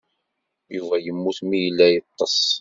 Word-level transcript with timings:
Yuba 0.75 0.95
yemmut 1.05 1.37
mi 1.47 1.57
yella 1.63 1.87
yeḍḍes. 1.89 2.37